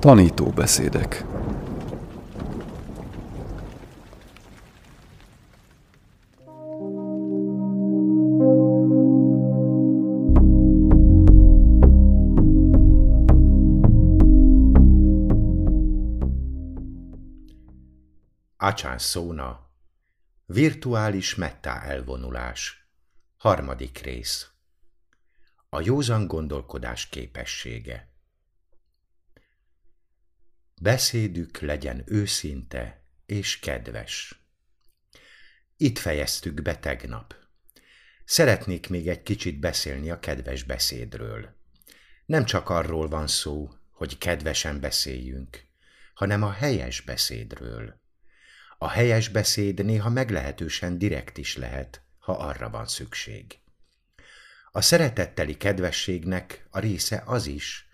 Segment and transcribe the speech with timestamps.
[0.00, 1.24] Tanító beszédek.
[18.56, 19.68] Acsán szóna.
[20.46, 22.88] Virtuális mettá elvonulás.
[23.36, 24.50] Harmadik rész.
[25.68, 28.09] A józan gondolkodás képessége
[30.82, 34.44] Beszédük legyen őszinte és kedves.
[35.76, 37.34] Itt fejeztük be tegnap.
[38.24, 41.56] Szeretnék még egy kicsit beszélni a kedves beszédről.
[42.26, 45.64] Nem csak arról van szó, hogy kedvesen beszéljünk,
[46.14, 48.00] hanem a helyes beszédről.
[48.78, 53.58] A helyes beszéd néha meglehetősen direkt is lehet, ha arra van szükség.
[54.70, 57.89] A szeretetteli kedvességnek a része az is,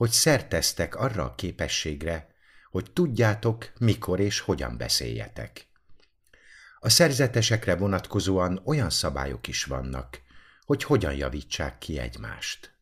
[0.00, 2.34] hogy szerteztek arra a képességre,
[2.70, 5.66] hogy tudjátok, mikor és hogyan beszéljetek.
[6.78, 10.20] A szerzetesekre vonatkozóan olyan szabályok is vannak,
[10.64, 12.74] hogy hogyan javítsák ki egymást.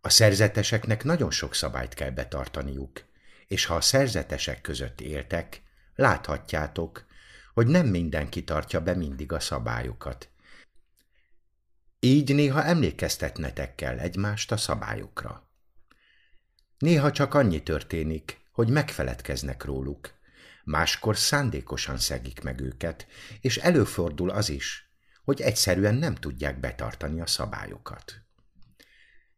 [0.00, 3.04] A szerzeteseknek nagyon sok szabályt kell betartaniuk,
[3.46, 5.62] és ha a szerzetesek között éltek,
[5.94, 7.06] láthatjátok,
[7.54, 10.28] hogy nem mindenki tartja be mindig a szabályokat.
[12.00, 15.50] Így néha emlékeztetnetek kell egymást a szabályokra.
[16.82, 20.14] Néha csak annyi történik, hogy megfeledkeznek róluk,
[20.64, 23.06] máskor szándékosan szegik meg őket,
[23.40, 24.90] és előfordul az is,
[25.24, 28.22] hogy egyszerűen nem tudják betartani a szabályokat.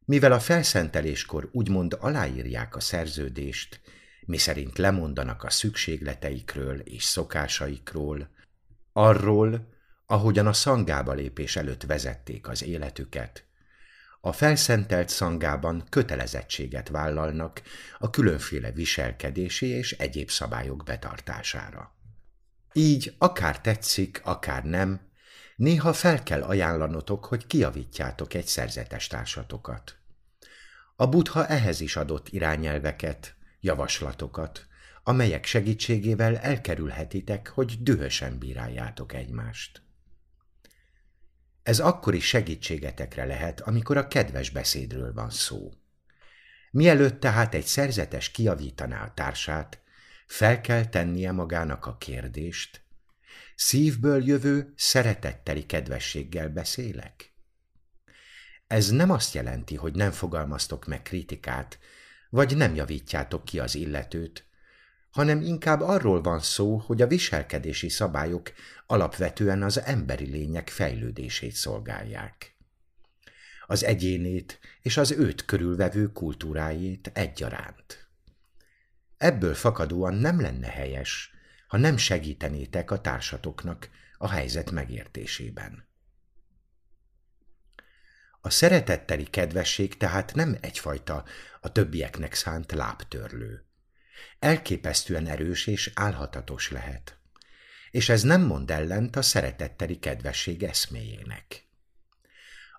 [0.05, 3.81] Mivel a felszenteléskor úgymond aláírják a szerződést,
[4.21, 8.29] miszerint lemondanak a szükségleteikről és szokásaikról,
[8.93, 9.75] arról,
[10.07, 13.45] ahogyan a szangába lépés előtt vezették az életüket,
[14.27, 17.63] a felszentelt szangában kötelezettséget vállalnak
[17.99, 21.95] a különféle viselkedési és egyéb szabályok betartására.
[22.73, 25.01] Így akár tetszik, akár nem,
[25.57, 29.97] néha fel kell ajánlanotok, hogy kiavítjátok egy szerzetes társatokat.
[30.97, 34.67] A buddha ehhez is adott irányelveket, javaslatokat,
[35.03, 39.83] amelyek segítségével elkerülhetitek, hogy dühösen bíráljátok egymást.
[41.65, 45.73] Ez akkor is segítségetekre lehet, amikor a kedves beszédről van szó.
[46.71, 49.83] Mielőtt tehát egy szerzetes kiavítaná a társát,
[50.27, 52.85] fel kell tennie magának a kérdést,
[53.55, 57.35] szívből jövő, szeretetteli kedvességgel beszélek?
[58.67, 61.79] Ez nem azt jelenti, hogy nem fogalmaztok meg kritikát,
[62.31, 64.47] vagy nem javítjátok ki az illetőt,
[65.15, 68.53] hanem inkább arról van szó, hogy a viselkedési szabályok
[68.87, 72.57] alapvetően az emberi lények fejlődését szolgálják.
[73.67, 78.09] Az egyénét és az őt körülvevő kultúrájét egyaránt.
[79.17, 81.31] Ebből fakadóan nem lenne helyes,
[81.67, 83.89] ha nem segítenétek a társatoknak
[84.19, 85.89] a helyzet megértésében.
[88.41, 91.25] A szeretetteli kedvesség tehát nem egyfajta
[91.61, 93.65] a többieknek szánt lábtörlő.
[94.39, 97.19] Elképesztően erős és álhatatos lehet.
[97.91, 101.65] És ez nem mond ellent a szeretetteli kedvesség eszméjének.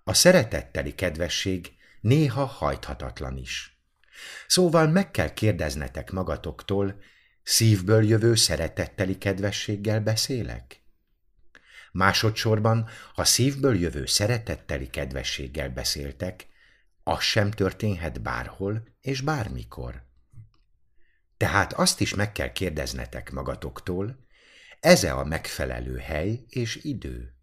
[0.04, 3.80] A szeretetteli kedvesség néha hajthatatlan is.
[4.48, 7.02] Szóval meg kell kérdeznetek magatoktól,
[7.44, 10.84] szívből jövő szeretetteli kedvességgel beszélek?
[11.92, 16.48] Másodszorban, ha szívből jövő szeretetteli kedvességgel beszéltek,
[17.04, 20.04] az sem történhet bárhol és bármikor.
[21.46, 24.26] Tehát azt is meg kell kérdeznetek magatoktól,
[24.80, 27.36] ez-e a megfelelő hely és idő?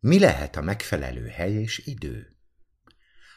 [0.00, 2.36] Mi lehet a megfelelő hely és idő?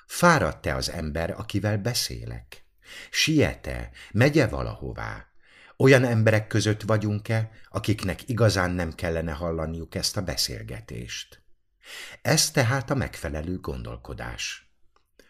[0.06, 2.66] Fáradt-e az ember, akivel beszélek?
[3.10, 5.28] Siete, megye valahová?
[5.78, 11.42] Olyan emberek között vagyunk-e, akiknek igazán nem kellene hallaniuk ezt a beszélgetést?
[12.22, 14.72] Ez tehát a megfelelő gondolkodás.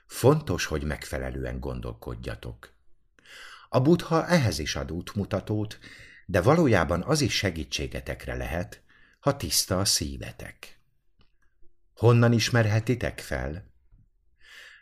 [0.06, 2.77] Fontos, hogy megfelelően gondolkodjatok.
[3.70, 5.80] A buddha ehhez is ad útmutatót,
[6.26, 8.82] de valójában az is segítségetekre lehet,
[9.20, 10.80] ha tiszta a szívetek.
[11.94, 13.72] Honnan ismerhetitek fel?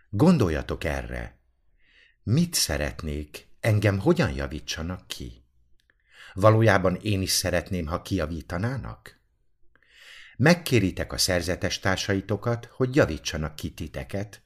[0.10, 1.38] Gondoljatok erre.
[2.24, 5.44] Mit szeretnék, engem hogyan javítsanak ki?
[6.34, 9.20] Valójában én is szeretném, ha kijavítanának?
[10.38, 14.42] Megkéritek a szerzetes társaitokat, hogy javítsanak ki titeket,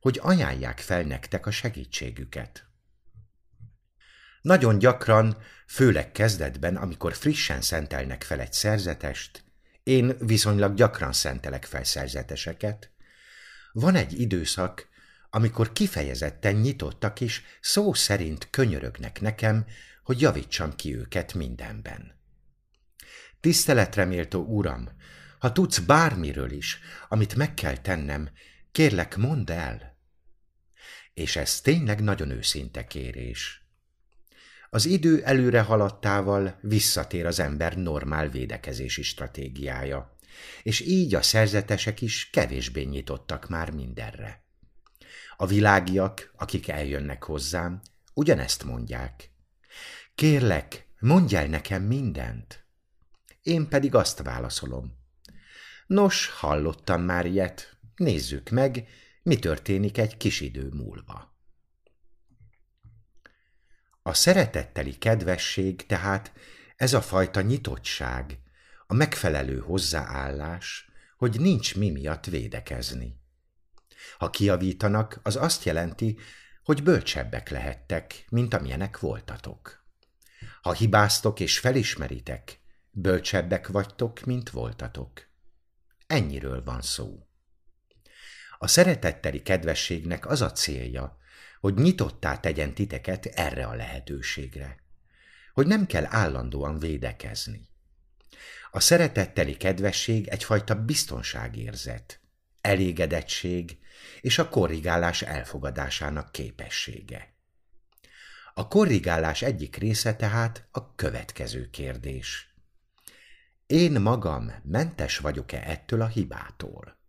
[0.00, 2.66] hogy ajánlják fel nektek a segítségüket.
[4.42, 5.36] Nagyon gyakran,
[5.66, 9.44] főleg kezdetben, amikor frissen szentelnek fel egy szerzetest,
[9.82, 12.90] én viszonylag gyakran szentelek fel szerzeteseket,
[13.72, 14.88] van egy időszak,
[15.30, 19.66] amikor kifejezetten nyitottak is, szó szerint könyörögnek nekem,
[20.02, 22.20] hogy javítsam ki őket mindenben.
[23.40, 24.88] Tiszteletre méltó uram,
[25.38, 26.78] ha tudsz bármiről is,
[27.08, 28.30] amit meg kell tennem,
[28.72, 29.98] kérlek, mondd el.
[31.14, 33.61] És ez tényleg nagyon őszinte kérés.
[34.74, 40.16] Az idő előre haladtával visszatér az ember normál védekezési stratégiája,
[40.62, 44.44] és így a szerzetesek is kevésbé nyitottak már mindenre.
[45.36, 47.80] A világiak, akik eljönnek hozzám,
[48.14, 49.30] ugyanezt mondják.
[50.14, 52.66] Kérlek, mondj el nekem mindent.
[53.42, 54.98] Én pedig azt válaszolom.
[55.86, 58.88] Nos, hallottam már ilyet, nézzük meg,
[59.22, 61.31] mi történik egy kis idő múlva.
[64.02, 66.32] A szeretetteli kedvesség tehát
[66.76, 68.38] ez a fajta nyitottság,
[68.86, 73.20] a megfelelő hozzáállás, hogy nincs mi miatt védekezni.
[74.18, 76.18] Ha kiavítanak, az azt jelenti,
[76.64, 79.84] hogy bölcsebbek lehettek, mint amilyenek voltatok.
[80.62, 82.60] Ha hibáztok és felismeritek,
[82.90, 85.28] bölcsebbek vagytok, mint voltatok.
[86.06, 87.26] Ennyiről van szó.
[88.58, 91.20] A szeretetteli kedvességnek az a célja,
[91.62, 94.76] hogy nyitottá tegyen titeket erre a lehetőségre.
[95.52, 97.68] Hogy nem kell állandóan védekezni.
[98.70, 102.20] A szeretetteli kedvesség egyfajta biztonságérzet,
[102.60, 103.78] elégedettség
[104.20, 107.34] és a korrigálás elfogadásának képessége.
[108.54, 112.54] A korrigálás egyik része tehát a következő kérdés.
[113.66, 117.01] Én magam mentes vagyok-e ettől a hibától?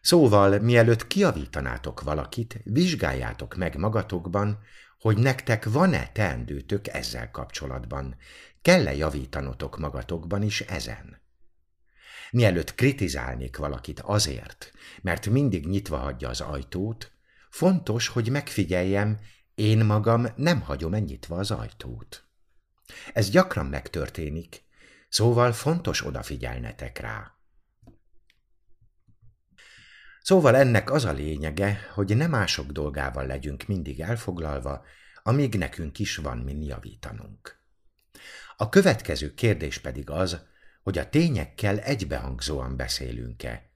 [0.00, 4.58] Szóval, mielőtt kiavítanátok valakit, vizsgáljátok meg magatokban,
[4.98, 8.16] hogy nektek van-e teendőtök ezzel kapcsolatban,
[8.62, 11.20] kell-e javítanotok magatokban is ezen.
[12.30, 17.12] Mielőtt kritizálnék valakit azért, mert mindig nyitva hagyja az ajtót,
[17.50, 19.18] fontos, hogy megfigyeljem,
[19.54, 22.24] én magam nem hagyom ennyitva az ajtót.
[23.12, 24.62] Ez gyakran megtörténik,
[25.08, 27.39] szóval fontos odafigyelnetek rá.
[30.22, 34.84] Szóval ennek az a lényege, hogy ne mások dolgával legyünk mindig elfoglalva,
[35.22, 37.58] amíg nekünk is van min javítanunk.
[38.56, 40.40] A következő kérdés pedig az,
[40.82, 43.70] hogy a tényekkel egybehangzóan beszélünk-e.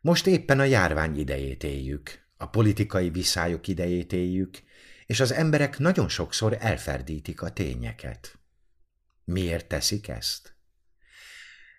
[0.00, 4.58] Most éppen a járvány idejét éljük, a politikai viszályok idejét éljük,
[5.06, 8.38] és az emberek nagyon sokszor elferdítik a tényeket.
[9.24, 10.56] Miért teszik ezt?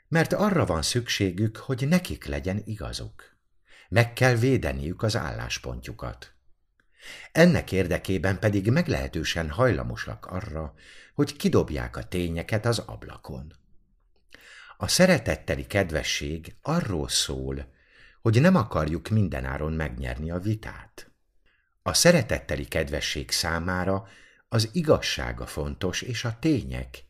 [0.07, 3.34] Mert arra van szükségük, hogy nekik legyen igazuk.
[3.89, 6.33] Meg kell védeniük az álláspontjukat.
[7.31, 10.73] Ennek érdekében pedig meglehetősen hajlamosak arra,
[11.13, 13.53] hogy kidobják a tényeket az ablakon.
[14.77, 17.73] A szeretetteli kedvesség arról szól,
[18.21, 21.11] hogy nem akarjuk mindenáron megnyerni a vitát.
[21.81, 24.07] A szeretetteli kedvesség számára
[24.49, 27.03] az igazsága fontos és a tények,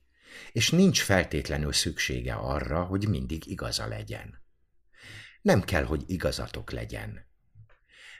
[0.51, 4.43] és nincs feltétlenül szüksége arra, hogy mindig igaza legyen
[5.45, 7.25] nem kell, hogy igazatok legyen.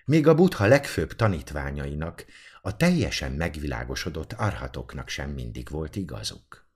[0.06, 2.26] Még a buddha legfőbb tanítványainak,
[2.62, 6.68] a teljesen megvilágosodott arhatoknak sem mindig volt igazuk.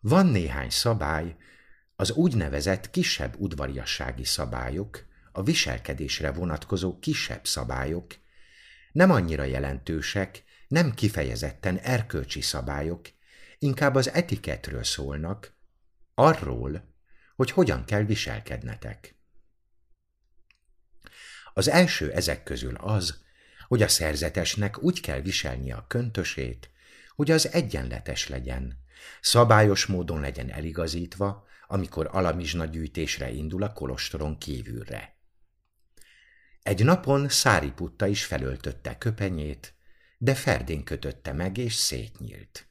[0.00, 1.36] Van néhány szabály,
[1.96, 8.14] az úgynevezett kisebb udvariassági szabályok, a viselkedésre vonatkozó kisebb szabályok,
[8.92, 13.08] nem annyira jelentősek, nem kifejezetten erkölcsi szabályok,
[13.58, 15.56] inkább az etiketről szólnak,
[16.14, 16.87] arról,
[17.38, 19.14] hogy hogyan kell viselkednetek.
[21.54, 23.22] Az első ezek közül az,
[23.68, 26.70] hogy a szerzetesnek úgy kell viselnie a köntösét,
[27.16, 28.78] hogy az egyenletes legyen,
[29.20, 35.16] szabályos módon legyen eligazítva, amikor alamizsna gyűjtésre indul a kolostoron kívülre.
[36.62, 39.74] Egy napon Száriputta is felöltötte köpenyét,
[40.18, 42.68] de ferdén kötötte meg és szétnyílt.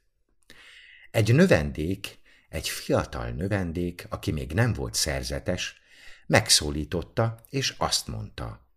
[1.12, 5.82] Egy növendék egy fiatal növendék, aki még nem volt szerzetes,
[6.28, 8.68] megszólította, és azt mondta.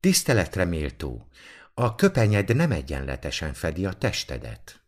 [0.00, 1.28] Tiszteletre méltó,
[1.74, 4.80] a köpenyed nem egyenletesen fedi a testedet.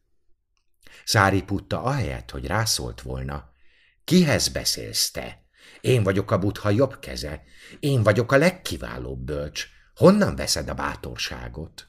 [1.04, 3.50] Szári putta ahelyett, hogy rászólt volna.
[4.04, 5.45] Kihez beszélsz te?
[5.80, 7.45] Én vagyok a butha jobb keze.
[7.80, 9.66] Én vagyok a legkiválóbb bölcs.
[9.95, 11.88] Honnan veszed a bátorságot?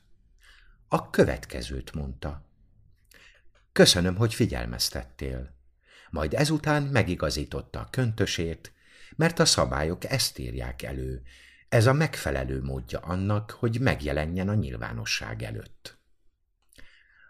[0.88, 2.46] A következőt mondta.
[3.72, 5.57] Köszönöm, hogy figyelmeztettél
[6.10, 8.72] majd ezután megigazította a köntösét,
[9.16, 11.22] mert a szabályok ezt írják elő,
[11.70, 15.98] ez a megfelelő módja annak, hogy megjelenjen a nyilvánosság előtt.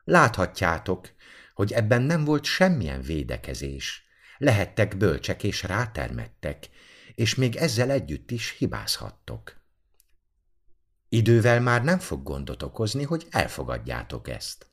[0.03, 1.09] Láthatjátok,
[1.53, 4.05] hogy ebben nem volt semmilyen védekezés,
[4.37, 6.69] lehettek bölcsek és rátermettek,
[7.15, 9.61] és még ezzel együtt is hibázhattok.
[11.09, 14.67] Idővel már nem fog gondot okozni, hogy elfogadjátok ezt.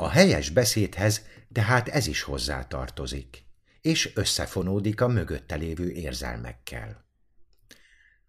[0.00, 3.44] A helyes beszédhez tehát ez is hozzátartozik,
[3.80, 7.04] és összefonódik a mögötte lévő érzelmekkel.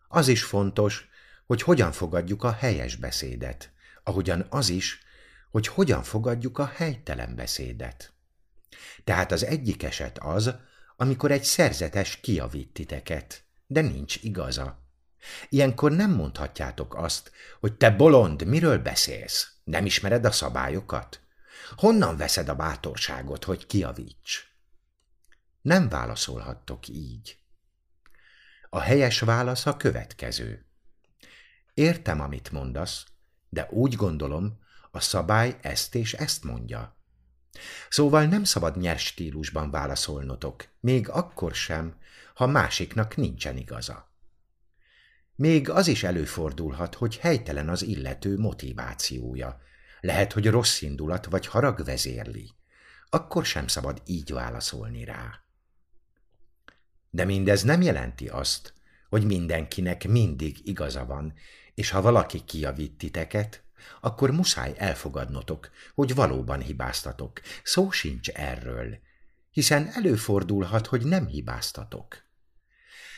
[0.07, 1.09] Az is fontos,
[1.45, 3.71] hogy hogyan fogadjuk a helyes beszédet,
[4.03, 4.99] ahogyan az is,
[5.51, 8.13] hogy hogyan fogadjuk a helytelen beszédet.
[9.03, 10.55] Tehát az egyik eset az,
[10.95, 14.83] amikor egy szerzetes kiavít titeket, de nincs igaza.
[15.49, 19.51] Ilyenkor nem mondhatjátok azt, hogy te bolond, miről beszélsz?
[19.63, 21.21] Nem ismered a szabályokat?
[21.75, 24.47] Honnan veszed a bátorságot, hogy kiavíts?
[25.61, 27.37] Nem válaszolhattok így.
[28.69, 30.65] A helyes válasz a következő.
[31.73, 33.05] Értem, amit mondasz,
[33.49, 34.59] de úgy gondolom,
[34.91, 36.97] a szabály ezt és ezt mondja.
[37.89, 41.97] Szóval nem szabad nyers stílusban válaszolnotok, még akkor sem,
[42.33, 44.09] ha másiknak nincsen igaza.
[45.35, 49.61] Még az is előfordulhat, hogy helytelen az illető motivációja.
[49.99, 52.51] Lehet, hogy rossz indulat vagy harag vezérli.
[53.09, 55.39] Akkor sem szabad így válaszolni rá.
[57.09, 58.73] De mindez nem jelenti azt,
[59.09, 61.33] hogy mindenkinek mindig igaza van,
[61.73, 63.63] és ha valaki kiavít titeket,
[64.01, 67.41] akkor muszáj elfogadnotok, hogy valóban hibáztatok.
[67.63, 68.99] Szó sincs erről,
[69.51, 72.23] hiszen előfordulhat, hogy nem hibáztatok.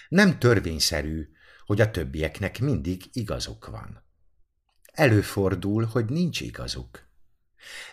[0.10, 1.30] Nem törvényszerű,
[1.66, 4.04] hogy a többieknek mindig igazuk van.
[4.92, 7.10] Előfordul, hogy nincs igazuk.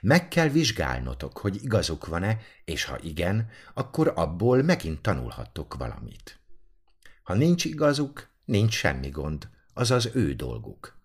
[0.01, 6.41] Meg kell vizsgálnotok, hogy igazuk van-e, és ha igen, akkor abból megint tanulhattok valamit.
[7.23, 10.99] Ha nincs igazuk, nincs semmi gond, az az ő dolguk.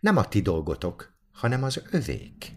[0.00, 2.52] Nem a ti dolgotok, hanem az övék.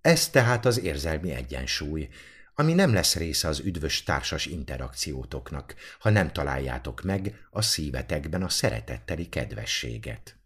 [0.00, 2.08] Ez tehát az érzelmi egyensúly,
[2.54, 8.48] ami nem lesz része az üdvös társas interakciótoknak, ha nem találjátok meg a szívetekben a
[8.48, 10.41] szeretetteli kedvességet.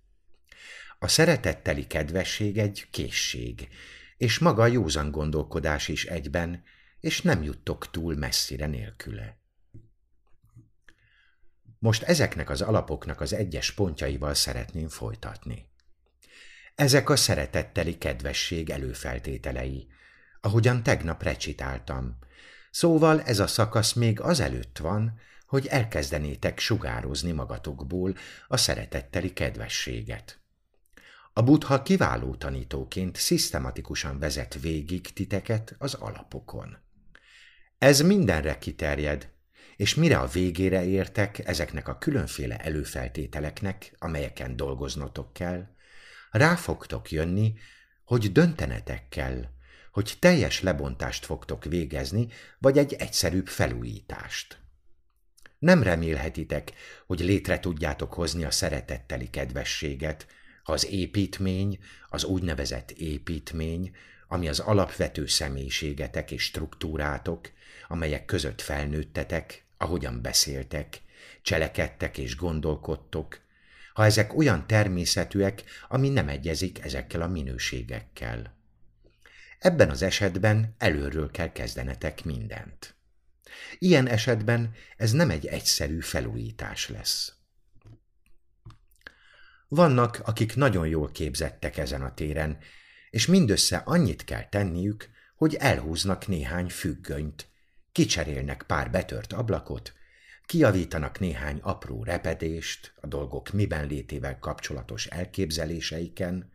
[0.98, 3.68] A szeretetteli kedvesség egy készség,
[4.16, 6.62] és maga a józan gondolkodás is egyben,
[7.00, 9.38] és nem juttok túl messzire nélküle.
[11.78, 15.68] Most ezeknek az alapoknak az egyes pontjaival szeretném folytatni.
[16.74, 19.86] Ezek a szeretetteli kedvesség előfeltételei,
[20.40, 22.18] ahogyan tegnap recitáltam.
[22.70, 28.14] Szóval ez a szakasz még azelőtt van, hogy elkezdenétek sugározni magatokból
[28.48, 30.40] a szeretetteli kedvességet.
[31.38, 36.76] A buddha kiváló tanítóként szisztematikusan vezet végig titeket az alapokon.
[37.78, 39.30] Ez mindenre kiterjed,
[39.76, 45.66] és mire a végére értek ezeknek a különféle előfeltételeknek, amelyeken dolgoznotok kell,
[46.30, 47.54] rá fogtok jönni,
[48.04, 49.44] hogy döntenetek kell,
[49.92, 52.26] hogy teljes lebontást fogtok végezni,
[52.58, 54.58] vagy egy egyszerűbb felújítást.
[55.58, 56.72] Nem remélhetitek,
[57.06, 60.26] hogy létre tudjátok hozni a szeretetteli kedvességet,
[60.66, 63.96] ha az építmény, az úgynevezett építmény,
[64.28, 67.50] ami az alapvető személyiségetek és struktúrátok,
[67.88, 71.00] amelyek között felnőttetek, ahogyan beszéltek,
[71.42, 73.40] cselekedtek és gondolkodtok,
[73.94, 78.56] ha ezek olyan természetűek, ami nem egyezik ezekkel a minőségekkel.
[79.58, 82.94] Ebben az esetben előről kell kezdenetek mindent.
[83.78, 87.35] Ilyen esetben ez nem egy egyszerű felújítás lesz.
[89.68, 92.58] Vannak, akik nagyon jól képzettek ezen a téren,
[93.10, 97.46] és mindössze annyit kell tenniük, hogy elhúznak néhány függönyt,
[97.92, 99.94] kicserélnek pár betört ablakot,
[100.46, 106.50] kiavítanak néhány apró repedést a dolgok miben létével kapcsolatos elképzeléseiken,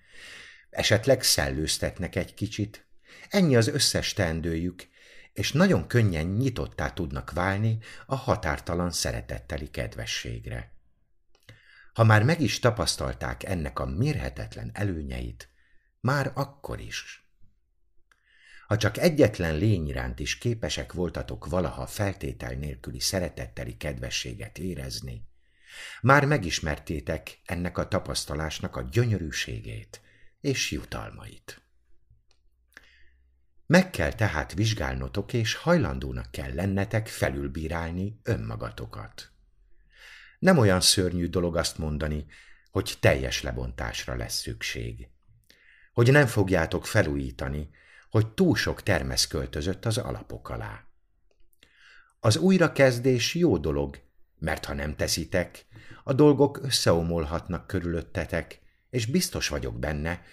[0.70, 2.86] esetleg szellőztetnek egy kicsit,
[3.30, 4.88] ennyi az összes teendőjük,
[5.34, 10.81] és nagyon könnyen nyitottá tudnak válni a határtalan szeretetteli kedvességre.
[11.94, 15.50] Ha már meg is tapasztalták ennek a mérhetetlen előnyeit,
[16.00, 17.26] már akkor is.
[18.68, 25.30] Ha csak egyetlen lény iránt is képesek voltatok valaha feltétel nélküli szeretetteli kedvességet érezni,
[26.02, 30.02] már megismertétek ennek a tapasztalásnak a gyönyörűségét
[30.42, 31.62] és jutalmait.
[33.66, 39.32] Meg kell tehát vizsgálnotok, és hajlandónak kell lennetek felülbírálni önmagatokat.
[40.42, 42.26] Nem olyan szörnyű dolog azt mondani,
[42.72, 45.08] hogy teljes lebontásra lesz szükség.
[45.94, 47.70] Hogy nem fogjátok felújítani,
[48.10, 50.86] hogy túl sok termesz költözött az alapok alá.
[52.20, 54.00] Az újrakezdés jó dolog,
[54.40, 55.66] mert ha nem teszitek,
[56.04, 60.24] a dolgok összeomolhatnak körülöttetek, és biztos vagyok benne,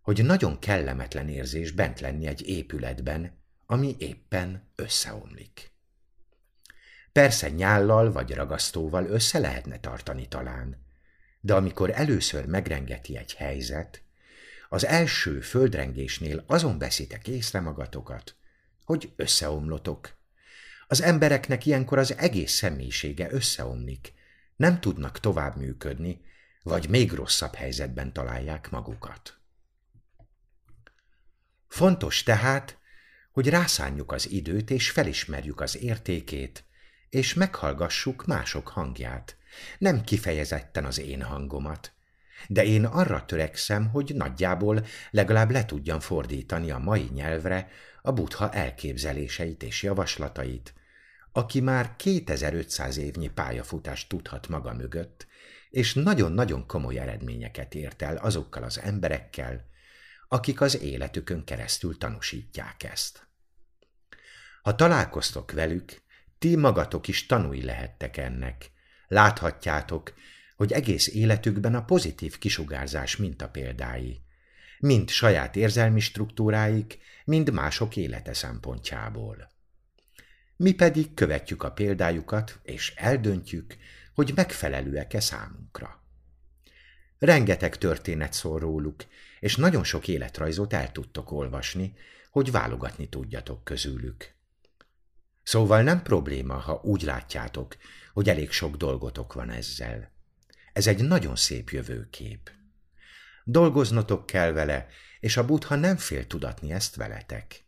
[0.00, 5.76] hogy nagyon kellemetlen érzés bent lenni egy épületben, ami éppen összeomlik.
[7.18, 10.84] Persze nyállal vagy ragasztóval össze lehetne tartani talán,
[11.40, 14.02] de amikor először megrengeti egy helyzet,
[14.68, 18.34] az első földrengésnél azon veszitek észre magatokat,
[18.84, 20.16] hogy összeomlotok.
[20.86, 24.12] Az embereknek ilyenkor az egész személyisége összeomlik,
[24.56, 26.20] nem tudnak tovább működni,
[26.62, 29.38] vagy még rosszabb helyzetben találják magukat.
[31.68, 32.78] Fontos tehát,
[33.32, 36.66] hogy rászánjuk az időt, és felismerjük az értékét,
[37.10, 39.36] és meghallgassuk mások hangját,
[39.78, 41.92] nem kifejezetten az én hangomat,
[42.48, 47.70] de én arra törekszem, hogy nagyjából legalább le tudjam fordítani a mai nyelvre
[48.02, 50.74] a buddha elképzeléseit és javaslatait,
[51.32, 55.26] aki már 2500 évnyi pályafutást tudhat maga mögött,
[55.70, 59.66] és nagyon-nagyon komoly eredményeket ért el azokkal az emberekkel,
[60.28, 63.26] akik az életükön keresztül tanúsítják ezt.
[64.62, 66.02] Ha találkoztok velük,
[66.38, 68.70] ti magatok is tanúi lehettek ennek.
[69.08, 70.14] Láthatjátok,
[70.56, 74.22] hogy egész életükben a pozitív kisugárzás mintapéldái,
[74.78, 79.50] mind saját érzelmi struktúráik, mind mások élete szempontjából.
[80.56, 83.76] Mi pedig követjük a példájukat, és eldöntjük,
[84.14, 86.02] hogy megfelelőek-e számunkra.
[87.18, 89.04] Rengeteg történet szól róluk,
[89.40, 91.94] és nagyon sok életrajzot el tudtok olvasni,
[92.30, 94.36] hogy válogatni tudjatok közülük.
[95.48, 97.76] Szóval nem probléma, ha úgy látjátok,
[98.12, 100.10] hogy elég sok dolgotok van ezzel.
[100.72, 102.50] Ez egy nagyon szép jövőkép.
[103.44, 104.86] Dolgoznotok kell vele,
[105.20, 107.64] és a buddha nem fél tudatni ezt veletek.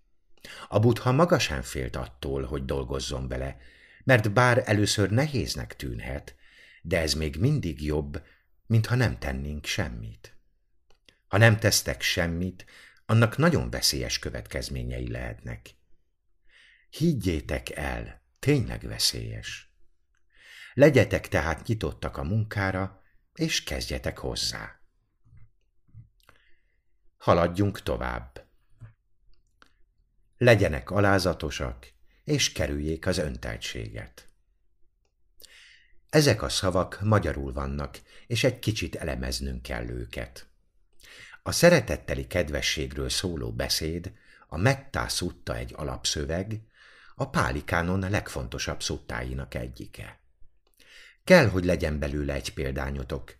[0.68, 3.56] A buddha maga sem félt attól, hogy dolgozzon vele,
[4.04, 6.34] mert bár először nehéznek tűnhet,
[6.82, 8.22] de ez még mindig jobb,
[8.66, 10.36] mint ha nem tennénk semmit.
[11.28, 12.64] Ha nem tesztek semmit,
[13.06, 15.78] annak nagyon veszélyes következményei lehetnek.
[16.90, 19.74] Higgyétek el, tényleg veszélyes.
[20.74, 23.02] Legyetek tehát nyitottak a munkára,
[23.34, 24.80] és kezdjetek hozzá.
[27.16, 28.46] Haladjunk tovább.
[30.36, 31.92] Legyenek alázatosak,
[32.24, 34.28] és kerüljék az önteltséget.
[36.08, 40.48] Ezek a szavak magyarul vannak, és egy kicsit elemeznünk kell őket.
[41.42, 44.12] A szeretetteli kedvességről szóló beszéd,
[44.48, 46.60] a Mettá szutta egy alapszöveg,
[47.20, 50.20] a pálikánon a legfontosabb szuttáinak egyike.
[51.24, 53.36] Kell, hogy legyen belőle egy példányotok.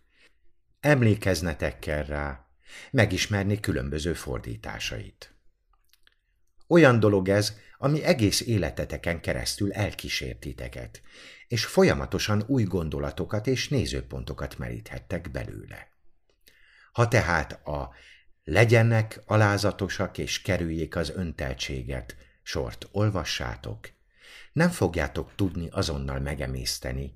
[0.79, 2.47] Emlékeznetek kell rá,
[2.91, 5.35] megismerni különböző fordításait.
[6.67, 11.01] Olyan dolog ez, ami egész életeteken keresztül elkísértiteket,
[11.47, 15.87] és folyamatosan új gondolatokat és nézőpontokat meríthettek belőle.
[16.91, 17.93] Ha tehát a
[18.43, 22.15] legyenek alázatosak és kerüljék az önteltséget
[22.51, 23.89] sort olvassátok,
[24.53, 27.13] nem fogjátok tudni azonnal megemészteni.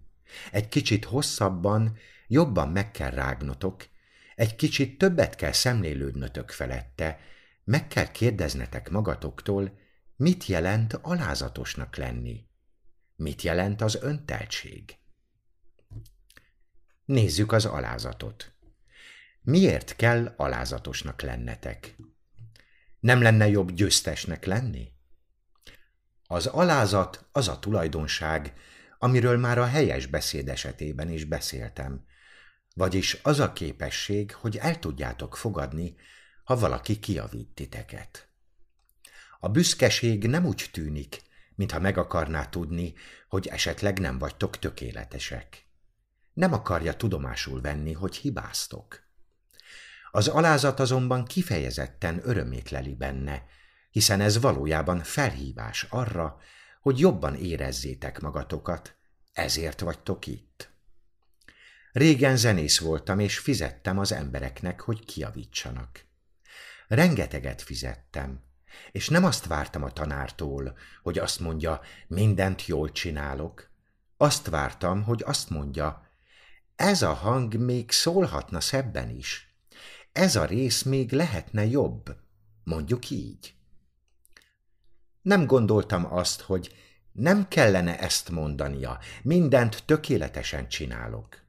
[0.52, 3.88] Egy kicsit hosszabban, jobban meg kell rágnotok,
[4.36, 7.19] egy kicsit többet kell szemlélődnötök felette,
[7.63, 9.80] meg kell kérdeznetek magatoktól,
[10.15, 12.48] mit jelent alázatosnak lenni.
[13.15, 14.98] Mit jelent az önteltség?
[17.06, 18.54] Nézzük az alázatot.
[19.41, 21.95] Miért kell alázatosnak lennetek?
[23.00, 24.93] Nem lenne jobb győztesnek lenni?
[26.27, 28.53] Az alázat az a tulajdonság,
[28.99, 32.05] amiről már a helyes beszéd esetében is beszéltem,
[32.75, 35.95] vagyis az a képesség, hogy el tudjátok fogadni,
[36.43, 38.27] ha valaki kiavít titeket.
[39.39, 41.21] A büszkeség nem úgy tűnik,
[41.55, 42.93] mintha meg akarná tudni,
[43.27, 45.65] hogy esetleg nem vagytok tökéletesek.
[46.33, 49.03] Nem akarja tudomásul venni, hogy hibáztok.
[50.11, 53.45] Az alázat azonban kifejezetten örömét leli benne,
[53.95, 56.38] hiszen ez valójában felhívás arra,
[56.81, 58.95] hogy jobban érezzétek magatokat,
[59.34, 60.69] ezért vagytok itt.
[61.91, 66.05] Régen zenész voltam, és fizettem az embereknek, hogy kiavítsanak.
[66.88, 68.43] Rengeteget fizettem,
[68.91, 73.69] és nem azt vártam a tanártól, hogy azt mondja, mindent jól csinálok.
[74.17, 76.08] Azt vártam, hogy azt mondja,
[76.75, 79.55] ez a hang még szólhatna szebben is.
[80.12, 82.15] Ez a rész még lehetne jobb,
[82.63, 83.54] mondjuk így.
[85.25, 86.75] Nem gondoltam azt, hogy
[87.11, 91.41] nem kellene ezt mondania, mindent tökéletesen csinálok.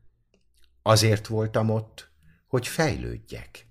[0.83, 2.11] Azért voltam ott,
[2.47, 3.67] hogy fejlődjek.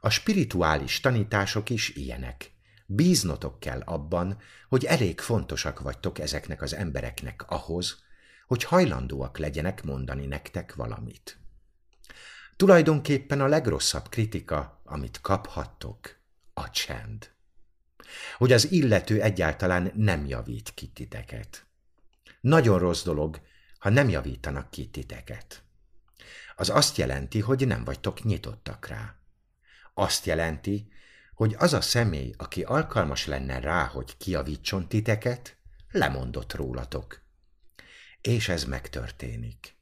[0.00, 2.52] A spirituális tanítások is ilyenek.
[2.86, 8.02] Bíznotok kell abban, hogy elég fontosak vagytok ezeknek az embereknek ahhoz,
[8.46, 11.38] hogy hajlandóak legyenek mondani nektek valamit.
[12.56, 16.16] Tulajdonképpen a legrosszabb kritika, amit kaphattok,
[16.54, 17.30] a csend.
[18.36, 20.92] Hogy az illető egyáltalán nem javít ki.
[22.40, 23.40] Nagyon rossz dolog,
[23.78, 24.90] ha nem javítanak ki.
[26.56, 29.14] Az azt jelenti, hogy nem vagytok nyitottak rá.
[29.94, 30.88] Azt jelenti,
[31.34, 35.56] hogy az a személy, aki alkalmas lenne rá, hogy kiavítson titeket,
[35.90, 37.20] lemondott rólatok.
[38.20, 39.76] És ez megtörténik.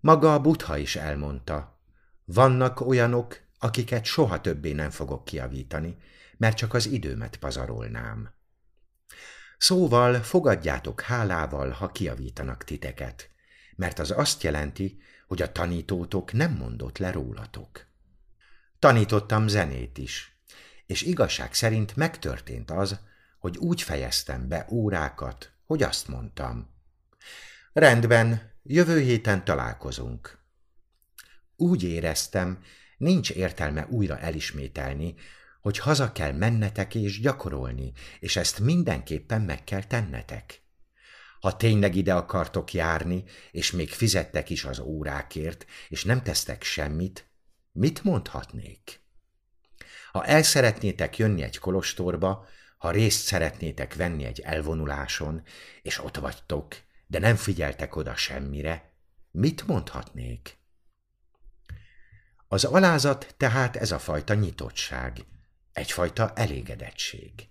[0.00, 1.80] Maga a Buddha is elmondta,
[2.24, 5.96] vannak olyanok, akiket soha többé nem fogok kiavítani,
[6.36, 8.34] mert csak az időmet pazarolnám.
[9.58, 13.30] Szóval fogadjátok hálával, ha kiavítanak titeket,
[13.76, 17.86] mert az azt jelenti, hogy a tanítótok nem mondott le rólatok.
[18.78, 20.36] Tanítottam zenét is,
[20.86, 22.98] és igazság szerint megtörtént az,
[23.38, 26.70] hogy úgy fejeztem be órákat, hogy azt mondtam.
[27.72, 30.38] Rendben, jövő héten találkozunk.
[31.56, 32.62] Úgy éreztem,
[33.02, 35.14] nincs értelme újra elismételni,
[35.60, 40.62] hogy haza kell mennetek és gyakorolni, és ezt mindenképpen meg kell tennetek.
[41.40, 47.26] Ha tényleg ide akartok járni, és még fizettek is az órákért, és nem tesztek semmit,
[47.72, 49.00] mit mondhatnék?
[50.12, 52.46] Ha el szeretnétek jönni egy kolostorba,
[52.78, 55.42] ha részt szeretnétek venni egy elvonuláson,
[55.82, 58.92] és ott vagytok, de nem figyeltek oda semmire,
[59.30, 60.60] mit mondhatnék?
[62.52, 65.24] Az alázat tehát ez a fajta nyitottság,
[65.72, 67.48] egyfajta elégedettség.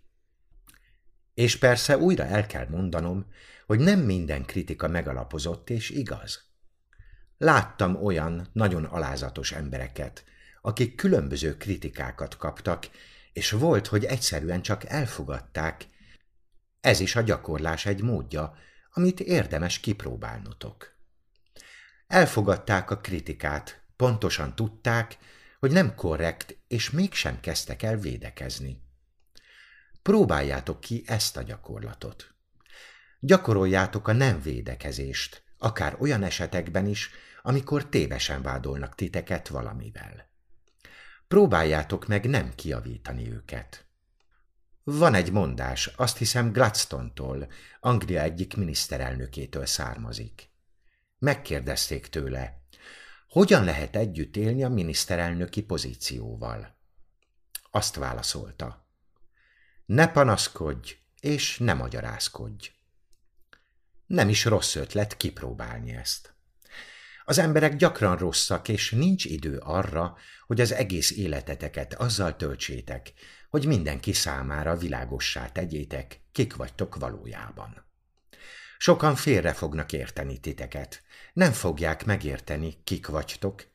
[1.34, 3.26] És persze újra el kell mondanom,
[3.66, 6.44] hogy nem minden kritika megalapozott és igaz.
[7.38, 10.24] Láttam olyan nagyon alázatos embereket,
[10.62, 12.90] akik különböző kritikákat kaptak,
[13.34, 15.86] és volt, hogy egyszerűen csak elfogadták.
[16.82, 18.58] Ez is a gyakorlás egy módja,
[18.94, 20.96] amit érdemes kipróbálnotok.
[22.08, 25.18] Elfogadták a kritikát, pontosan tudták,
[25.60, 28.84] hogy nem korrekt, és mégsem kezdtek el védekezni.
[30.02, 32.34] Próbáljátok ki ezt a gyakorlatot.
[33.20, 37.10] Gyakoroljátok a nem védekezést, akár olyan esetekben is,
[37.42, 40.30] amikor tévesen vádolnak titeket valamivel.
[41.28, 43.86] Próbáljátok meg nem kiavítani őket.
[44.84, 47.48] Van egy mondás, azt hiszem Gladstone-tól,
[47.80, 50.50] Anglia egyik miniszterelnökétől származik.
[51.18, 52.61] Megkérdezték tőle,
[53.32, 56.78] hogyan lehet együtt élni a miniszterelnöki pozícióval?
[57.72, 58.88] Azt válaszolta.
[59.86, 62.72] Ne panaszkodj, és ne magyarázkodj.
[64.06, 66.34] Nem is rossz ötlet kipróbálni ezt.
[67.26, 70.18] Az emberek gyakran rosszak, és nincs idő arra,
[70.48, 73.14] hogy az egész életeteket azzal töltsétek,
[73.50, 77.91] hogy mindenki számára világossá tegyétek, kik vagytok valójában.
[78.84, 81.02] Sokan félre fognak érteni titeket,
[81.34, 83.68] nem fogják megérteni, kik vagytok,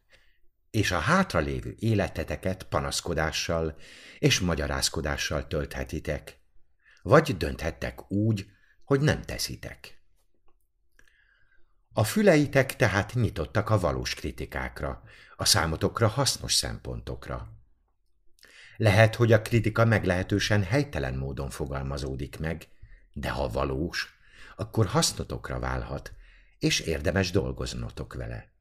[0.70, 3.76] és a hátralévő életeteket panaszkodással
[4.18, 6.38] és magyarázkodással tölthetitek,
[7.02, 8.46] vagy dönthettek úgy,
[8.84, 10.02] hogy nem teszitek.
[11.92, 15.02] A füleitek tehát nyitottak a valós kritikákra,
[15.36, 17.52] a számotokra hasznos szempontokra.
[18.76, 22.68] Lehet, hogy a kritika meglehetősen helytelen módon fogalmazódik meg,
[23.12, 24.15] de ha valós,
[24.56, 26.12] akkor hasznotokra válhat,
[26.58, 28.52] és érdemes dolgoznotok vele.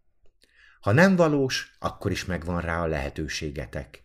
[0.80, 4.04] Ha nem valós, akkor is megvan rá a lehetőségetek.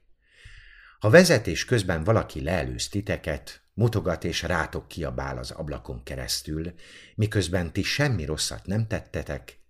[0.99, 6.75] Ha vezetés közben valaki leelőz titeket, mutogat és rátok kiabál az ablakon keresztül,
[7.15, 9.61] miközben ti semmi rosszat nem tettetek,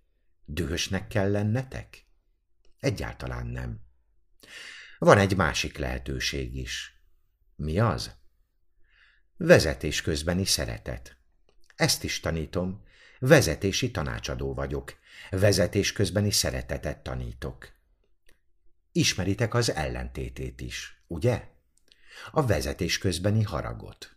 [0.45, 2.05] dühösnek kell lennetek?
[2.79, 3.81] Egyáltalán nem.
[4.97, 7.01] Van egy másik lehetőség is.
[7.55, 8.11] Mi az?
[9.37, 11.20] Vezetés közbeni szeretet.
[11.81, 12.83] Ezt is tanítom.
[13.19, 14.93] Vezetési tanácsadó vagyok.
[15.29, 17.71] Vezetés közbeni szeretetet tanítok.
[18.91, 21.47] Ismeritek az ellentétét is, ugye?
[22.31, 24.15] A vezetés közbeni haragot.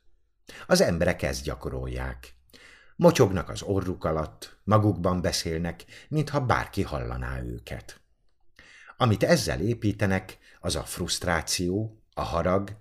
[0.67, 2.35] Az emberek ezt gyakorolják.
[2.97, 8.01] Mocsognak az orruk alatt, magukban beszélnek, mintha bárki hallaná őket.
[8.97, 12.77] Amit ezzel építenek, az a frusztráció, a harag,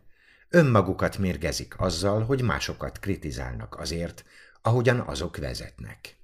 [0.50, 4.26] önmagukat mérgezik azzal, hogy másokat kritizálnak azért,
[4.66, 6.18] ahogyan azok vezetnek.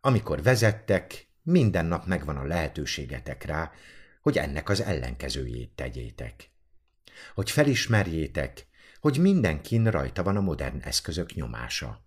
[0.00, 3.72] Amikor vezettek, minden nap megvan a lehetőségetek rá,
[4.20, 6.50] hogy ennek az ellenkezőjét tegyétek.
[7.34, 8.66] Hogy felismerjétek,
[9.00, 12.04] hogy mindenkin rajta van a modern eszközök nyomása.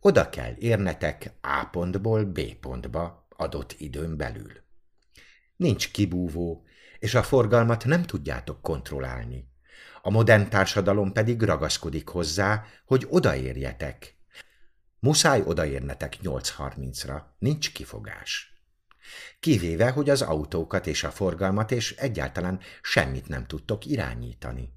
[0.00, 4.52] Oda kell érnetek A pontból B pontba adott időn belül.
[5.56, 6.64] Nincs kibúvó,
[6.98, 9.49] és a forgalmat nem tudjátok kontrollálni.
[10.02, 14.18] A modern társadalom pedig ragaszkodik hozzá, hogy odaérjetek.
[14.98, 18.54] Muszáj odaérnetek 8.30-ra, nincs kifogás.
[19.40, 24.72] Kivéve, hogy az autókat és a forgalmat és egyáltalán semmit nem tudtok irányítani.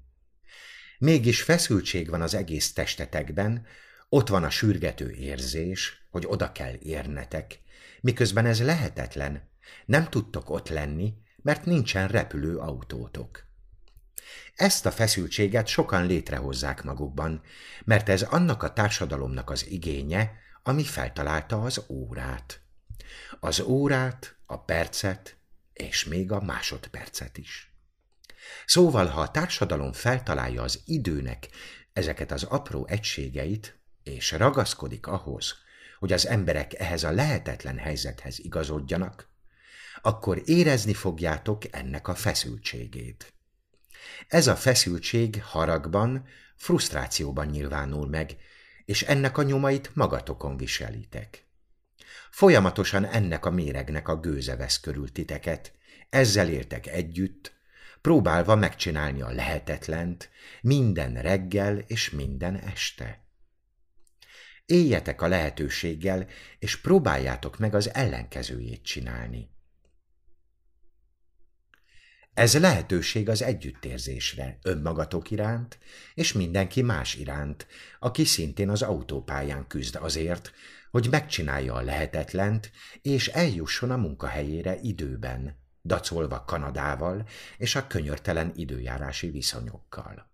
[0.98, 3.66] Mégis feszültség van az egész testetekben,
[4.08, 7.60] Ott van a sürgető érzés, hogy oda kell érnetek,
[8.00, 9.48] miközben ez lehetetlen.
[9.86, 13.43] Nem tudtok ott lenni, mert nincsen repülő autótok.
[14.54, 17.42] Ezt a feszültséget sokan létrehozzák magukban,
[17.84, 20.32] mert ez annak a társadalomnak az igénye,
[20.62, 22.60] ami feltalálta az órát.
[23.40, 25.36] Az órát, a percet,
[25.72, 27.74] és még a másodpercet is.
[28.66, 31.48] Szóval, ha a társadalom feltalálja az időnek
[31.92, 35.54] ezeket az apró egységeit, és ragaszkodik ahhoz,
[35.98, 39.28] hogy az emberek ehhez a lehetetlen helyzethez igazodjanak,
[40.02, 43.33] akkor érezni fogjátok ennek a feszültségét.
[44.28, 48.36] Ez a feszültség haragban, frusztrációban nyilvánul meg,
[48.84, 51.44] és ennek a nyomait magatokon viselitek.
[52.30, 55.72] Folyamatosan ennek a méregnek a gőze vesz körül titeket,
[56.10, 57.52] ezzel éltek együtt,
[58.00, 63.22] próbálva megcsinálni a lehetetlent minden reggel és minden este.
[64.66, 66.26] Éljetek a lehetőséggel,
[66.58, 69.53] és próbáljátok meg az ellenkezőjét csinálni.
[72.34, 75.78] Ez lehetőség az együttérzésre, önmagatok iránt,
[76.14, 77.66] és mindenki más iránt,
[77.98, 80.52] aki szintén az autópályán küzd azért,
[80.90, 82.70] hogy megcsinálja a lehetetlent,
[83.02, 90.30] és eljusson a munkahelyére időben, dacolva Kanadával és a könyörtelen időjárási viszonyokkal.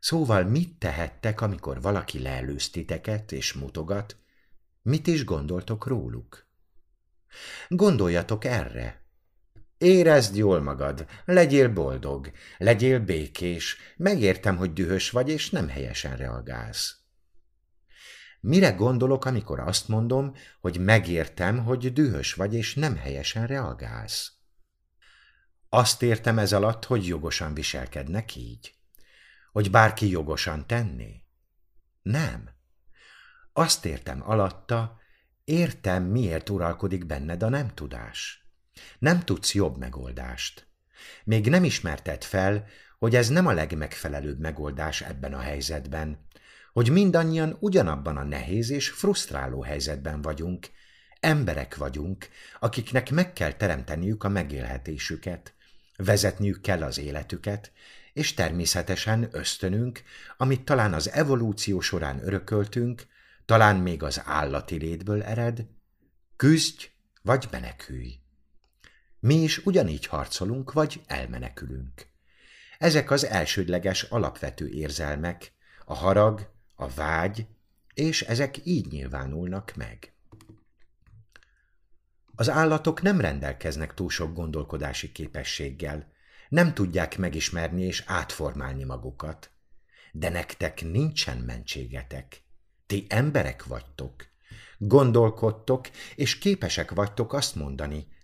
[0.00, 2.70] Szóval mit tehettek, amikor valaki leelőz
[3.28, 4.16] és mutogat?
[4.82, 6.46] Mit is gondoltok róluk?
[7.68, 9.05] Gondoljatok erre,
[9.78, 16.96] Érezd jól magad, legyél boldog, legyél békés, megértem, hogy dühös vagy, és nem helyesen reagálsz.
[18.40, 24.32] Mire gondolok, amikor azt mondom, hogy megértem, hogy dühös vagy, és nem helyesen reagálsz?
[25.68, 28.74] Azt értem ez alatt, hogy jogosan viselkednek így.
[29.52, 31.24] Hogy bárki jogosan tenné?
[32.02, 32.50] Nem.
[33.52, 34.98] Azt értem alatta,
[35.44, 38.45] értem, miért uralkodik benned a nem tudás.
[38.98, 40.66] Nem tudsz jobb megoldást.
[41.24, 42.66] Még nem ismerted fel,
[42.98, 46.26] hogy ez nem a legmegfelelőbb megoldás ebben a helyzetben,
[46.72, 50.66] hogy mindannyian ugyanabban a nehéz és frusztráló helyzetben vagyunk,
[51.20, 52.28] emberek vagyunk,
[52.60, 55.54] akiknek meg kell teremteniük a megélhetésüket,
[55.96, 57.72] vezetniük kell az életüket,
[58.12, 60.02] és természetesen ösztönünk,
[60.36, 63.06] amit talán az evolúció során örököltünk,
[63.44, 65.66] talán még az állati létből ered,
[66.36, 66.90] küzdj
[67.22, 68.25] vagy menekülj.
[69.26, 72.06] Mi is ugyanígy harcolunk, vagy elmenekülünk.
[72.78, 75.52] Ezek az elsődleges alapvető érzelmek,
[75.84, 77.46] a harag, a vágy,
[77.94, 80.12] és ezek így nyilvánulnak meg.
[82.34, 86.12] Az állatok nem rendelkeznek túl sok gondolkodási képességgel,
[86.48, 89.50] nem tudják megismerni és átformálni magukat.
[90.12, 92.42] De nektek nincsen mentségetek.
[92.86, 94.26] Ti emberek vagytok.
[94.78, 98.14] Gondolkodtok, és képesek vagytok azt mondani,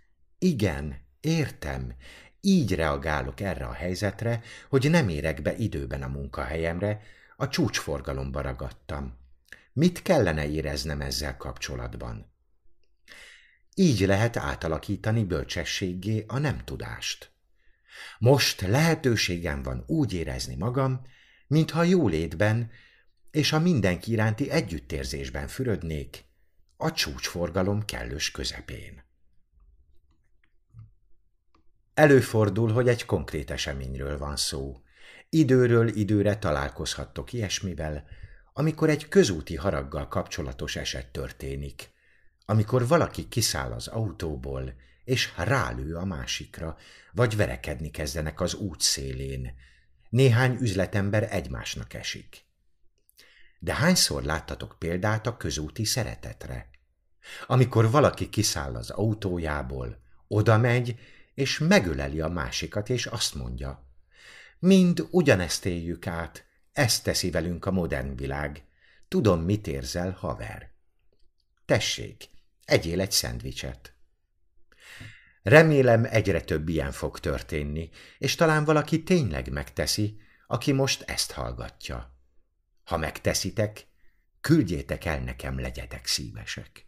[0.42, 1.94] igen, értem.
[2.40, 7.02] Így reagálok erre a helyzetre, hogy nem érek be időben a munkahelyemre,
[7.36, 9.18] a csúcsforgalomba ragadtam.
[9.72, 12.32] Mit kellene éreznem ezzel kapcsolatban?
[13.74, 17.30] Így lehet átalakítani bölcsességgé a nem tudást.
[18.18, 21.06] Most lehetőségem van úgy érezni magam,
[21.46, 22.70] mintha jólétben
[23.30, 26.24] és a mindenki iránti együttérzésben fürödnék
[26.76, 29.10] a csúcsforgalom kellős közepén.
[31.94, 34.82] Előfordul, hogy egy konkrét eseményről van szó.
[35.28, 38.04] Időről időre találkozhattok ilyesmivel,
[38.52, 41.90] amikor egy közúti haraggal kapcsolatos eset történik,
[42.44, 44.74] amikor valaki kiszáll az autóból,
[45.04, 46.76] és rálő a másikra,
[47.12, 49.54] vagy verekedni kezdenek az út szélén.
[50.08, 52.44] Néhány üzletember egymásnak esik.
[53.58, 56.70] De hányszor láttatok példát a közúti szeretetre?
[57.46, 60.98] Amikor valaki kiszáll az autójából, oda megy,
[61.34, 63.86] és megöleli a másikat, és azt mondja,
[64.58, 68.64] mind ugyanezt éljük át, ezt teszi velünk a modern világ.
[69.08, 70.70] Tudom, mit érzel, haver.
[71.64, 72.28] Tessék,
[72.64, 73.94] egyél egy szendvicset.
[75.42, 82.16] Remélem egyre több ilyen fog történni, és talán valaki tényleg megteszi, aki most ezt hallgatja.
[82.84, 83.86] Ha megteszitek,
[84.40, 86.86] küldjétek el nekem, legyetek szívesek.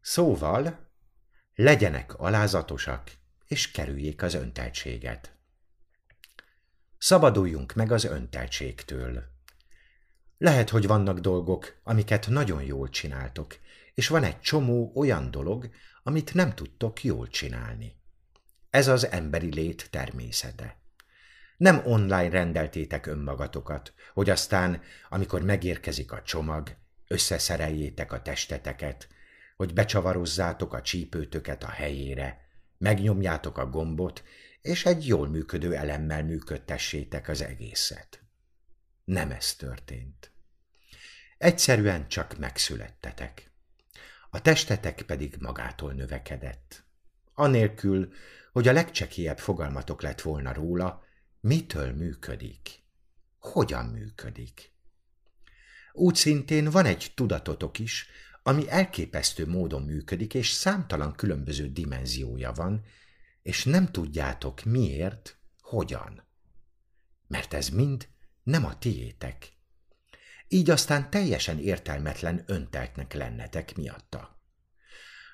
[0.00, 0.87] Szóval,
[1.58, 3.10] legyenek alázatosak,
[3.46, 5.32] és kerüljék az önteltséget.
[6.98, 9.22] Szabaduljunk meg az önteltségtől.
[10.36, 13.58] Lehet, hogy vannak dolgok, amiket nagyon jól csináltok,
[13.94, 15.70] és van egy csomó olyan dolog,
[16.02, 17.96] amit nem tudtok jól csinálni.
[18.70, 20.76] Ez az emberi lét természete.
[21.56, 29.08] Nem online rendeltétek önmagatokat, hogy aztán, amikor megérkezik a csomag, összeszereljétek a testeteket,
[29.58, 34.22] hogy becsavarozzátok a csípőtöket a helyére, megnyomjátok a gombot,
[34.60, 38.22] és egy jól működő elemmel működtessétek az egészet.
[39.04, 40.32] Nem ez történt.
[41.38, 43.52] Egyszerűen csak megszülettetek.
[44.30, 46.84] A testetek pedig magától növekedett.
[47.34, 48.12] Anélkül,
[48.52, 51.04] hogy a legcsekélyebb fogalmatok lett volna róla,
[51.40, 52.82] mitől működik,
[53.38, 54.72] hogyan működik.
[55.92, 58.08] Úgy szintén van egy tudatotok is,
[58.48, 62.84] ami elképesztő módon működik, és számtalan különböző dimenziója van,
[63.42, 66.26] és nem tudjátok miért, hogyan.
[67.26, 68.08] Mert ez mind
[68.42, 69.52] nem a tiétek.
[70.48, 74.40] Így aztán teljesen értelmetlen önteltnek lennetek miatta.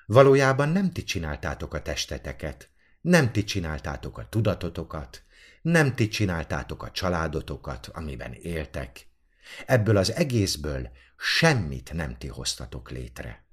[0.05, 2.69] Valójában nem ti csináltátok a testeteket,
[3.01, 5.23] nem ti csináltátok a tudatotokat,
[5.61, 9.07] nem ti csináltátok a családotokat, amiben éltek.
[9.65, 13.43] Ebből az egészből semmit nem ti hoztatok létre.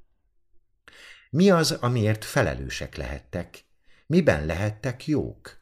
[1.30, 3.64] Mi az, amiért felelősek lehettek?
[4.06, 5.60] Miben lehettek jók?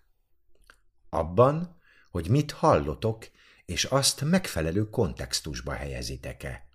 [1.09, 3.29] Abban, hogy mit hallotok,
[3.65, 6.69] és azt megfelelő kontextusba helyezitek-e.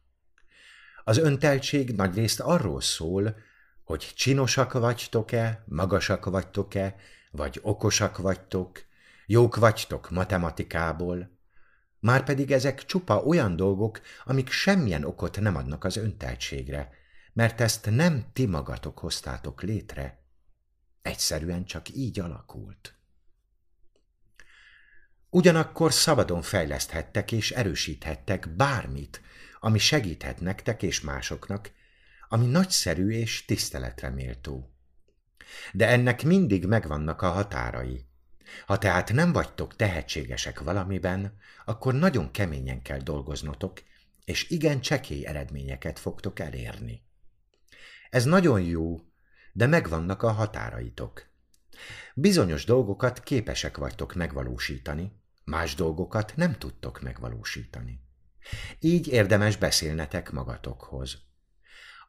[1.03, 3.35] Az önteltség nagyrészt arról szól,
[3.83, 6.95] hogy csinosak vagytok-e, magasak vagytok-e,
[7.31, 8.83] vagy okosak vagytok,
[9.25, 11.34] jók vagytok matematikából,
[12.05, 16.89] Márpedig ezek csupa olyan dolgok, amik semmilyen okot nem adnak az önteltségre,
[17.33, 20.23] mert ezt nem ti magatok hoztátok létre.
[21.01, 22.95] Egyszerűen csak így alakult.
[25.29, 29.21] Ugyanakkor szabadon fejleszthettek és erősíthettek bármit,
[29.59, 31.71] ami segíthet nektek és másoknak,
[32.29, 34.75] ami nagyszerű és tiszteletre méltó.
[35.71, 38.05] De ennek mindig megvannak a határai.
[38.65, 43.81] Ha tehát nem vagytok tehetségesek valamiben, akkor nagyon keményen kell dolgoznotok,
[44.25, 47.03] és igen csekély eredményeket fogtok elérni.
[48.09, 48.99] Ez nagyon jó,
[49.53, 51.29] de megvannak a határaitok.
[52.13, 55.11] Bizonyos dolgokat képesek vagytok megvalósítani,
[55.43, 57.99] más dolgokat nem tudtok megvalósítani.
[58.79, 61.17] Így érdemes beszélnetek magatokhoz.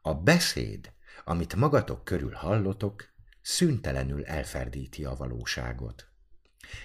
[0.03, 0.93] A beszéd,
[1.25, 6.09] amit magatok körül hallotok, szüntelenül elferdíti a valóságot.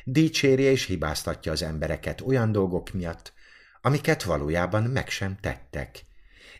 [0.03, 3.33] Dicséri és hibáztatja az embereket olyan dolgok miatt,
[3.81, 6.05] amiket valójában meg sem tettek.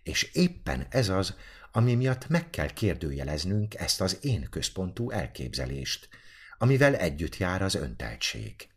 [0.03, 1.35] És éppen ez az,
[1.71, 6.09] ami miatt meg kell kérdőjeleznünk ezt az én központú elképzelést,
[6.57, 8.67] amivel együtt jár az önteltség.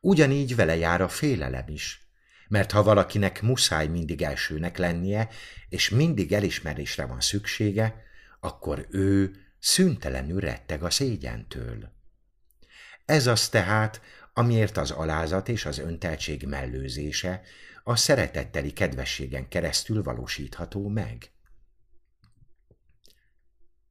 [0.00, 2.08] Ugyanígy vele jár a félelem is,
[2.48, 5.28] mert ha valakinek muszáj mindig elsőnek lennie,
[5.68, 8.02] és mindig elismerésre van szüksége,
[8.40, 11.99] akkor ő szüntelenül retteg a szégyentől.
[13.10, 14.00] Ez az tehát,
[14.32, 17.42] amiért az alázat és az önteltség mellőzése
[17.84, 21.30] a szeretetteli kedvességen keresztül valósítható meg.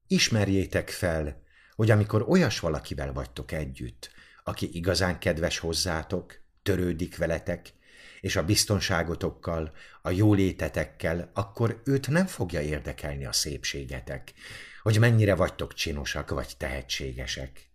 [0.07, 1.43] Ismerjétek fel,
[1.75, 4.11] hogy amikor olyas valakivel vagytok együtt,
[4.43, 7.73] aki igazán kedves hozzátok, törődik veletek,
[8.21, 14.33] és a biztonságotokkal, a jólétetekkel, akkor őt nem fogja érdekelni a szépségetek,
[14.81, 17.68] hogy mennyire vagytok csinosak vagy tehetségesek.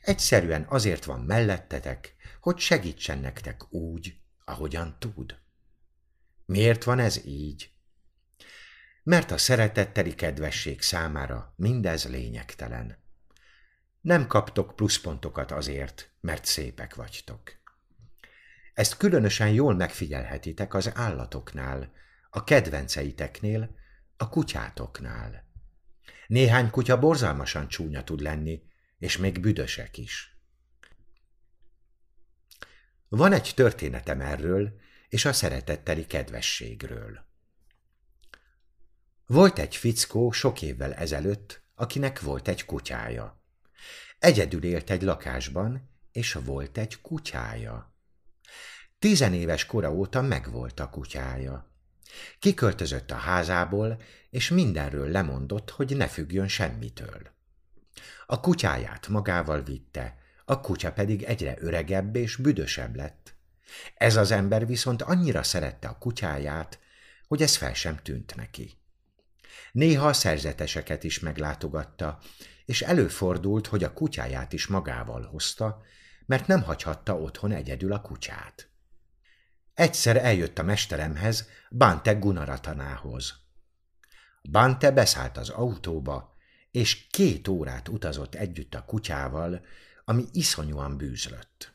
[0.00, 5.38] Egyszerűen azért van mellettetek, hogy segítsen nektek úgy, ahogyan tud.
[6.46, 7.70] Miért van ez így?
[9.02, 12.98] Mert a szeretetteli kedvesség számára mindez lényegtelen.
[14.00, 17.58] Nem kaptok pluszpontokat azért, mert szépek vagytok.
[18.74, 21.92] Ezt különösen jól megfigyelhetitek az állatoknál,
[22.30, 23.74] a kedvenceiteknél,
[24.16, 25.48] a kutyátoknál.
[26.26, 28.62] Néhány kutya borzalmasan csúnya tud lenni,
[29.00, 30.36] és még büdösek is.
[33.08, 37.28] Van egy történetem erről, és a szeretetteli kedvességről.
[39.26, 43.42] Volt egy fickó sok évvel ezelőtt, akinek volt egy kutyája.
[44.18, 47.94] Egyedül élt egy lakásban, és volt egy kutyája.
[48.98, 51.70] Tizenéves kora óta megvolt a kutyája.
[52.38, 57.38] Kiköltözött a házából, és mindenről lemondott, hogy ne függjön semmitől.
[58.26, 63.34] A kutyáját magával vitte, a kutya pedig egyre öregebb és büdösebb lett.
[63.94, 66.78] Ez az ember viszont annyira szerette a kutyáját,
[67.28, 68.78] hogy ez fel sem tűnt neki.
[69.72, 72.18] Néha a szerzeteseket is meglátogatta,
[72.64, 75.82] és előfordult, hogy a kutyáját is magával hozta,
[76.26, 78.68] mert nem hagyhatta otthon egyedül a kutyát.
[79.74, 83.34] Egyszer eljött a mesteremhez, Bante Gunaratanához.
[84.42, 86.34] Bante beszállt az autóba,
[86.70, 89.64] és két órát utazott együtt a kutyával,
[90.04, 91.74] ami iszonyúan bűzlött.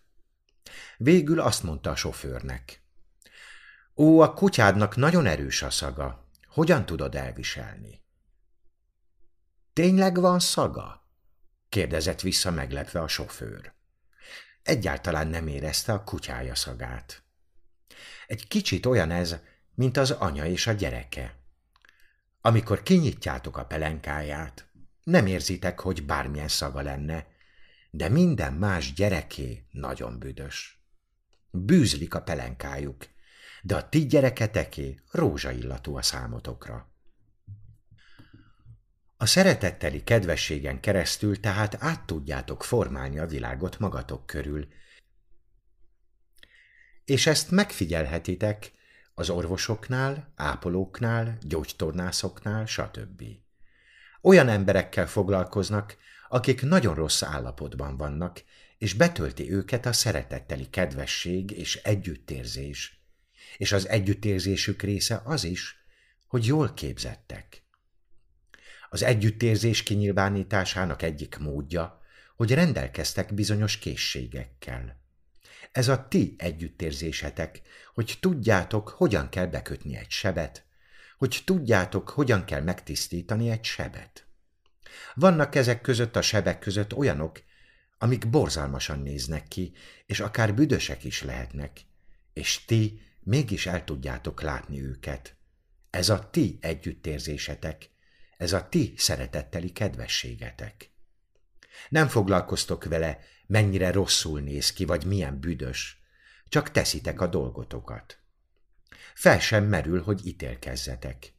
[0.97, 2.83] Végül azt mondta a sofőrnek.
[3.95, 6.29] Ó, a kutyádnak nagyon erős a szaga.
[6.47, 8.01] Hogyan tudod elviselni?
[9.73, 11.09] Tényleg van szaga?
[11.69, 13.73] kérdezett vissza meglepve a sofőr.
[14.63, 17.23] Egyáltalán nem érezte a kutyája szagát.
[18.27, 19.35] Egy kicsit olyan ez,
[19.73, 21.35] mint az anya és a gyereke.
[22.41, 24.64] Amikor kinyitjátok a pelenkáját,
[25.05, 27.27] nem érzitek, hogy bármilyen szaga lenne,
[27.91, 30.83] de minden más gyereké nagyon büdös.
[31.51, 33.07] Bűzlik a pelenkájuk,
[33.61, 36.93] de a ti gyereketeké rózsaillatú a számotokra.
[39.17, 44.67] A szeretetteli kedvességen keresztül tehát át tudjátok formálni a világot magatok körül,
[47.05, 48.71] és ezt megfigyelhetitek
[49.13, 53.23] az orvosoknál, ápolóknál, gyógytornászoknál, stb.
[54.25, 55.97] Olyan emberekkel foglalkoznak,
[56.29, 58.43] akik nagyon rossz állapotban vannak,
[58.77, 63.01] és betölti őket a szeretetteli kedvesség és együttérzés.
[63.57, 65.85] És az együttérzésük része az is,
[66.27, 67.63] hogy jól képzettek.
[68.89, 72.01] Az együttérzés kinyilvánításának egyik módja,
[72.35, 75.01] hogy rendelkeztek bizonyos készségekkel.
[75.71, 77.61] Ez a ti együttérzésetek,
[77.93, 80.64] hogy tudjátok, hogyan kell bekötni egy sebet,
[81.25, 84.27] hogy tudjátok, hogyan kell megtisztítani egy sebet.
[85.13, 87.43] Vannak ezek között a sebek között olyanok,
[87.97, 89.73] amik borzalmasan néznek ki,
[90.05, 91.81] és akár büdösek is lehetnek,
[92.33, 95.35] és ti mégis el tudjátok látni őket.
[95.89, 97.89] Ez a ti együttérzésetek,
[98.37, 100.91] ez a ti szeretetteli kedvességetek.
[101.89, 106.01] Nem foglalkoztok vele, mennyire rosszul néz ki, vagy milyen büdös,
[106.49, 108.24] csak teszitek a dolgotokat.
[109.13, 111.33] Fel sem merül, hogy ítélkezzetek.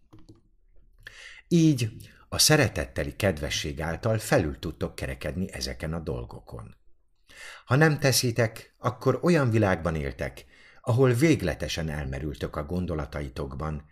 [1.49, 1.91] Így
[2.29, 6.77] a szeretetteli kedvesség által felül tudtok kerekedni ezeken a dolgokon.
[7.64, 10.45] Ha nem teszitek, akkor olyan világban éltek,
[10.81, 13.85] ahol végletesen elmerültök a gondolataitokban,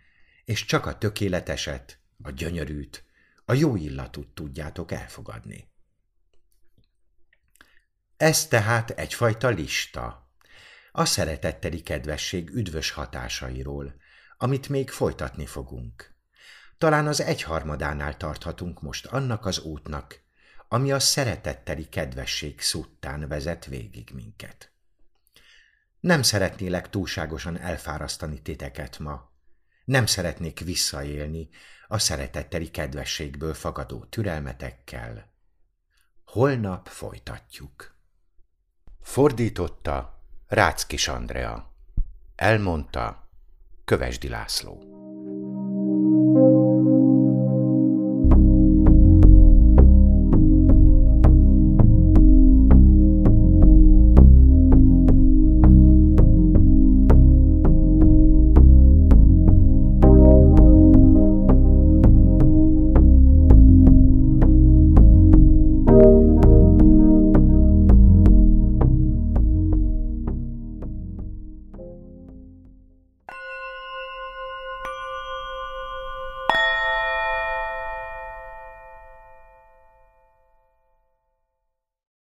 [0.45, 3.03] és csak a tökéleteset, a gyönyörűt,
[3.45, 5.69] a jó illatút tudjátok elfogadni.
[8.17, 10.24] Ez tehát egyfajta lista,
[10.97, 13.95] a szeretetteli kedvesség üdvös hatásairól,
[14.37, 16.13] amit még folytatni fogunk.
[16.77, 20.19] Talán az egyharmadánál tarthatunk most annak az útnak,
[20.67, 24.71] ami a szeretetteli kedvesség szuttán vezet végig minket.
[25.99, 29.31] Nem szeretnélek túlságosan elfárasztani titeket ma.
[29.85, 31.49] Nem szeretnék visszaélni
[31.87, 35.33] a szeretetteli kedvességből fakadó türelmetekkel.
[36.25, 37.95] Holnap folytatjuk.
[39.01, 40.14] Fordította
[40.47, 41.71] Ráckis Andrea.
[42.35, 43.29] Elmondta
[43.85, 44.94] Kövesdi László.